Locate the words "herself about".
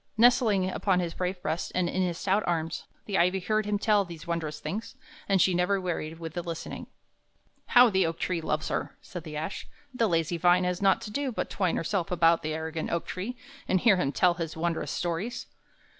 11.75-12.41